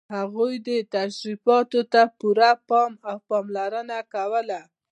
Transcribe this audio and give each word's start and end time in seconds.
هغوی 0.17 0.53
دې 0.67 0.77
تشریفاتو 0.95 1.79
ته 1.93 2.01
پوره 2.19 2.51
پام 2.67 2.91
او 3.09 3.17
پاملرنه 3.27 3.99
کوله. 4.13 4.59